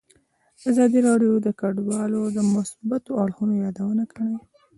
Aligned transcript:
ازادي 0.69 0.99
راډیو 1.07 1.33
د 1.45 1.47
کډوال 1.59 2.11
د 2.37 2.39
مثبتو 2.53 3.11
اړخونو 3.23 3.53
یادونه 3.63 4.03
کړې. 4.13 4.35